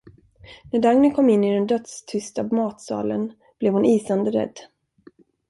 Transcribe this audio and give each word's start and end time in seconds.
När 0.71 0.79
Dagny 0.79 1.11
kom 1.11 1.29
in 1.29 1.43
i 1.43 1.53
den 1.55 1.67
dödstysta 1.67 2.43
matsalen 2.55 3.33
blev 3.59 3.73
hon 3.73 3.85
isande 3.85 4.31
rädd. 4.31 4.59